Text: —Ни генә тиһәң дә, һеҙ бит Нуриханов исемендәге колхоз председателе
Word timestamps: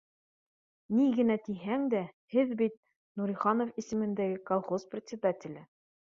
—Ни 0.99 1.03
генә 1.19 1.35
тиһәң 1.47 1.83
дә, 1.95 2.01
һеҙ 2.37 2.55
бит 2.63 2.75
Нуриханов 3.23 3.79
исемендәге 3.83 4.43
колхоз 4.51 4.89
председателе 4.97 5.65